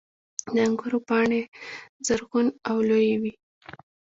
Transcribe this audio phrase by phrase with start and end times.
[0.53, 1.41] •د انګورو پاڼې
[2.05, 3.33] زرغون او لویې وي.